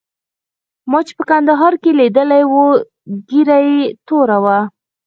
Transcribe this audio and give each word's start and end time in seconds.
ما 0.89 0.99
چې 1.07 1.13
په 1.19 1.23
کندهار 1.29 1.73
کې 1.81 1.91
لیدلی 1.99 2.43
وو 2.51 2.65
ږیره 3.27 3.57
یې 3.67 3.79
توره 4.07 4.37
وه. 4.43 4.59